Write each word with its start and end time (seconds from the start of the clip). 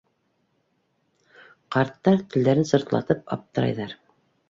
Ҡарттар 1.77 2.19
телдәрен 2.35 2.69
сыртлатып 2.73 3.25
аптырайҙар. 3.39 3.99